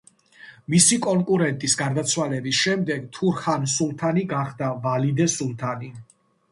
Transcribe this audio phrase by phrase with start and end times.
[0.73, 5.97] მისი კონკურენტის გარდაცვალების შემდეგ თურჰან სულთანი გახდა ვალიდე სულთანი.